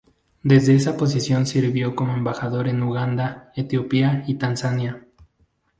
[0.41, 5.05] Desde esa posición sirvió como Embajador en Uganda, Etiopía y Tanzania.